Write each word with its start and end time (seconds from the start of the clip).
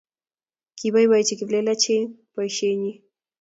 kiboiboichi 0.77 1.33
kiplelachek 1.39 2.09
boishenyi 2.33 2.91